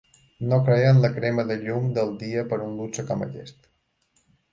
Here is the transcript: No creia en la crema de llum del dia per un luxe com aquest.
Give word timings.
No 0.51 0.57
creia 0.69 0.93
en 0.93 1.01
la 1.01 1.11
crema 1.17 1.43
de 1.51 1.57
llum 1.65 1.91
del 1.97 2.13
dia 2.23 2.45
per 2.55 2.59
un 2.69 2.73
luxe 2.79 3.05
com 3.11 3.23
aquest. 3.27 3.71